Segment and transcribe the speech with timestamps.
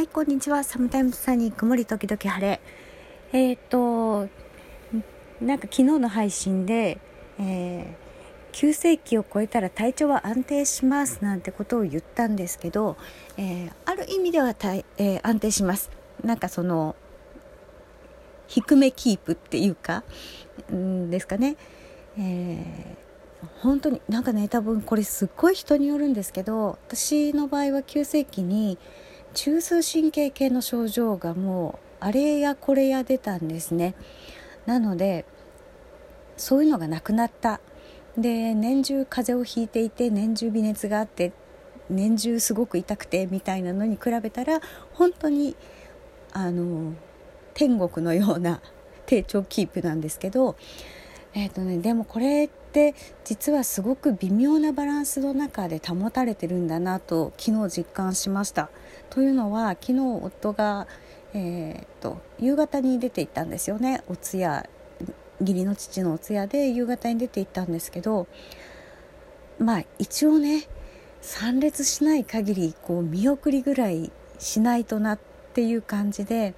[0.00, 0.64] はい、こんにちは。
[0.64, 2.62] サムタイムズサニー、曇り時々晴れ。
[3.34, 4.30] えっ、ー、と、
[5.42, 6.98] なんか昨日の配信で、
[7.38, 12.96] えー、急性期を超えたら体調は安定しますなんてことを言ったんですけど、
[13.36, 15.90] えー、ある意味ではたい、えー、安定します。
[16.24, 16.96] なんかその、
[18.48, 20.02] 低めキープっていうか、
[20.72, 21.58] んですかね。
[22.18, 28.78] えー、本当になんかね多分これすっごい人によるんですけど私の場合は急性期に
[29.34, 33.94] 中枢神経系の症状がもうあれやこれや出たんですね。
[34.66, 35.24] なので
[36.36, 37.60] そういうのがなくなった。
[38.18, 41.32] で年中風邪をひいていて年中微熱があって
[41.88, 44.60] 年中すごく痛くてみたいなのに比べたら
[44.92, 45.56] 本当に
[46.32, 46.92] あの
[47.54, 48.60] 天国のような
[49.06, 50.56] 低調キープなんですけど、
[51.34, 58.70] えーとね、でもこれって実はすごく微妙なバランスの中で保たれてるんだなと昨日実感しました。
[59.10, 60.86] というのは昨日夫が、
[61.34, 64.68] えーと、夕方に出て行ったんですよねお通夜
[65.40, 68.28] 義理の父のお通夜で夕方に出て行ったんですけど
[69.58, 70.68] まあ一応ね
[71.22, 75.18] 参列しない限りこう見送りぐらいしないとなっ
[75.54, 76.54] ていう感じで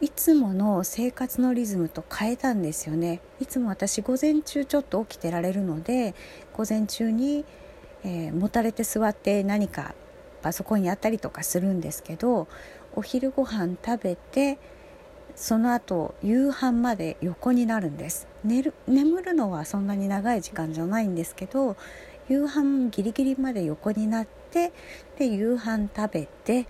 [0.00, 3.20] いつもの生活のリズムと変えたんですよね。
[3.40, 6.14] いつも私午前中ちょっと起きてられるので
[6.52, 7.44] 午前中に、
[8.04, 9.94] えー、もたれて座って何か
[10.40, 12.46] パソコンやったりとかするんですけど
[12.94, 14.58] お昼ご飯食べて
[15.34, 18.28] その後夕飯まで横になるんです。
[18.44, 21.76] 寝る眠るのはそんなに長い時間じゃないんですけど
[22.28, 24.72] 夕飯ギリギリまで横になって
[25.18, 26.66] で夕飯食べて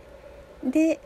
[0.65, 1.01] で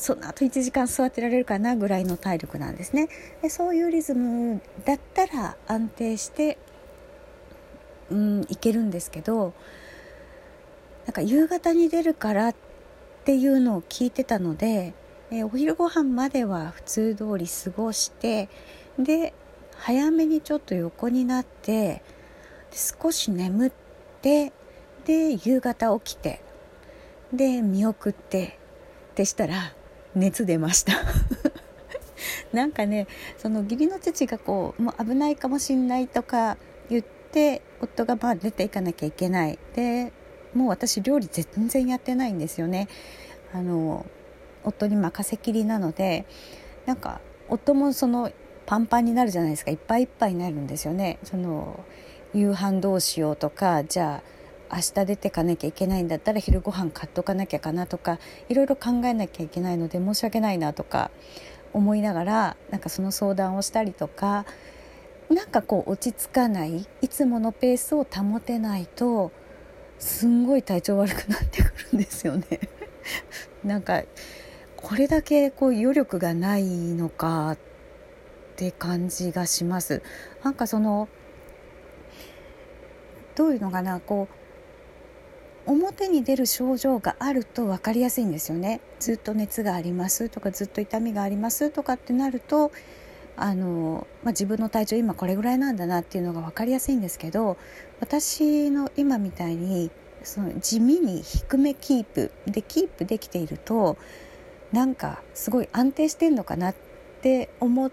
[0.00, 3.10] その後1時間座ってられるかなぐらいの体力なんですね。
[3.42, 6.56] でそういうリズムだったら安定して
[8.10, 9.52] うんいけるんですけど
[11.04, 12.54] なんか夕方に出るからっ
[13.26, 14.94] ていうのを聞いてたので、
[15.30, 18.48] えー、お昼ご飯までは普通通り過ごして
[18.98, 19.34] で
[19.76, 22.02] 早めにちょっと横になって
[22.72, 23.72] 少し眠っ
[24.22, 24.54] て
[25.04, 26.40] で夕方起きて
[27.34, 28.58] で見送って
[29.10, 29.74] ってしたら
[30.14, 30.94] 熱出ました。
[32.52, 33.06] なんかね
[33.38, 36.56] その義理の父がこうもう危ないかもしんないとか
[36.88, 39.58] 言って夫がまあ出ていかなきゃいけない。
[39.74, 40.12] で
[40.54, 42.88] もう私料理全然やってないんですよね。
[43.52, 44.04] あの
[44.64, 46.26] 夫に任せきりなので
[46.86, 48.30] なんか夫もその
[48.66, 49.70] パンパンになるじゃないですか。
[49.70, 51.18] いっぱいいっぱいになるんですよね。
[51.24, 51.84] その
[52.34, 54.39] 夕飯どうしようとかじゃあ
[54.72, 61.10] 明日出てかなきゃいけないんだったら昼ご飯買っとかなきゃかなとかいろいろ考えなきゃいけないので申し訳ないなとか
[61.72, 64.44] 思いながらなんかその相談をしたりとか
[65.28, 69.32] なんかこう落ち着かないいつものペースを保てないと
[69.98, 72.46] すんごい体調悪くなってくるんですよね。
[73.62, 74.02] なんか
[74.76, 76.64] これだけこう余力がない
[76.94, 77.58] のかっ
[78.56, 80.02] て感じがします。
[80.42, 81.08] なんかその
[83.36, 84.39] どういうのかなこう
[85.66, 88.80] 表に出る症状があると分かりやすいんですよね。
[88.98, 92.72] ずっと熱がありますとかずっと痛みがありますとかってなると
[93.36, 97.56] あの、まあ、自分の体調今これぐらいなんだなっていうのが分かりやすいんですけど
[98.00, 99.90] 私の今みたいに
[100.22, 103.96] その地味に低めキープでキープできていると
[104.72, 106.74] なんかすごい安定してんのかなっ
[107.22, 107.90] て思っ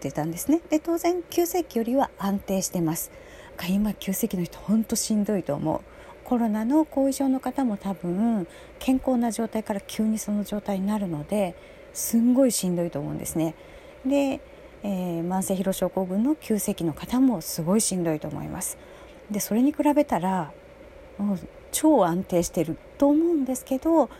[0.00, 0.60] てたんですね。
[0.70, 3.10] で当然急性期よりは安定してます。
[3.68, 5.80] 今急性期の人ほんとしんどいと思う。
[6.24, 8.46] コロナの後遺症の方も多分
[8.78, 11.54] 健康な状態から急にその状態になるので
[11.92, 13.54] すんごいしんどいと思うんですね
[14.04, 14.40] で
[14.86, 18.76] えー、慢性疲労症候群の急性期の方もすごいしんどいと思います。
[19.30, 20.52] でそれに比べたら
[21.16, 21.38] もう
[21.72, 24.10] 超安定してると思うんですけど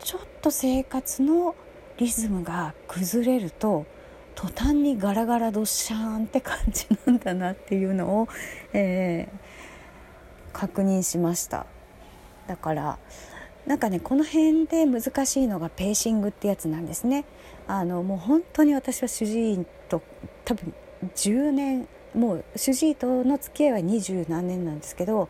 [0.00, 1.54] ちょっと生活の
[1.96, 3.86] リズムが崩れると
[4.34, 8.28] 途端にガラガラドッシャーンって感じなんだなっていうのを、
[8.74, 9.38] えー、
[10.52, 11.66] 確認しました。
[12.46, 12.98] だから
[13.66, 17.24] なんかねこの辺で難しいのがペーシングってやつなんですね。
[17.66, 20.02] あのもう本当に私は主治医と
[20.44, 20.74] 多分
[21.14, 25.28] 10年もう主治医との付き合いは二十何年なんですけど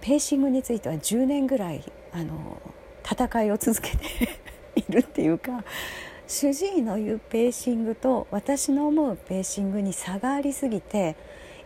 [0.00, 2.60] ペーシングについては10年ぐらいあの
[3.04, 4.40] 戦いを続けて
[4.76, 5.64] いるっていうか
[6.26, 11.16] 主治医の言うペーシングと私の思うペーシングに差がありすぎて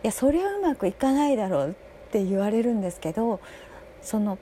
[0.03, 1.73] いやそれはうまくいかないだろうっ
[2.11, 3.39] って言われるんですけど
[4.01, 4.37] その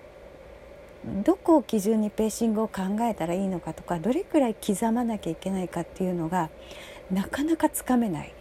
[1.24, 6.50] どこを基準にペーシングを考えたらいいのかとかどれくらい刻まなきゃいけないかっていうのが
[7.12, 8.34] なかなかつかめない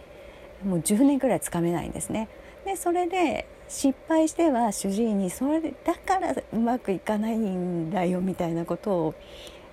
[0.65, 2.27] もう10年くらいつかめないんですね。
[2.65, 9.15] でそれで失敗しては主治医にそれだからうまくいかないんだよみたいなことを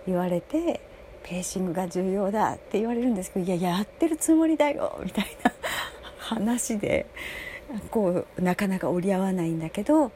[0.07, 0.81] 言われて
[1.25, 5.53] ペーシングが重要だって言われるんですけどいややってるつもりだよみたいな
[6.19, 7.07] 話で
[7.91, 10.13] こうなかなか折り合わないんだけど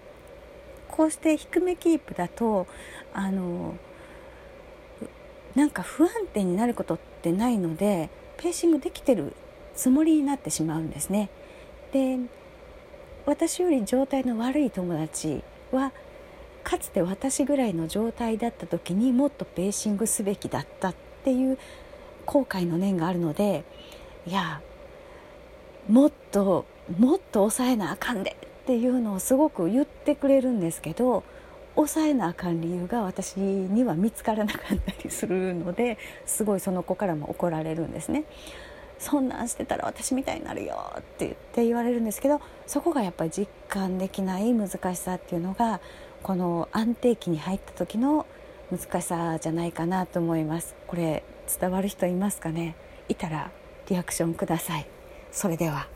[0.89, 2.67] こうして低めキープだと
[3.13, 3.75] あの
[5.55, 9.35] なんか不安定になることってないのでペーシングできてる
[9.75, 11.31] つもりになってしまうんですね。
[11.93, 12.19] で
[13.27, 15.43] 私より状態の悪い友達
[15.73, 15.93] は
[16.63, 20.95] かつて私ぐらいの状態だった時にもっとペーシングすべきだったっ
[21.25, 21.59] ていう
[22.27, 23.65] 後悔の念があるので
[24.27, 24.61] いや
[25.89, 26.65] もっと
[26.99, 31.23] もっと抑えなあかんでっていうのをすごく言ってくれるんですけど
[31.77, 38.25] 抑えなあかん理由が私には見つからなかったりするのですごいその子からも怒られるんですね。
[38.99, 45.81] そんなんしてたら私みたいになるよって言って言われるんですけどそこがやっぱり実感できない難しさっていうのが
[46.23, 48.27] この安定期に入った時の
[48.71, 50.75] 難しさじゃないかなと思います。
[50.87, 51.23] これ
[51.59, 52.77] 伝わる人いますかね？
[53.09, 53.51] いたら
[53.89, 54.87] リアクションください。
[55.33, 55.89] それでは。